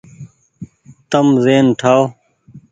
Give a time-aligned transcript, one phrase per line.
[1.09, 2.03] تم زهين ٺآئو۔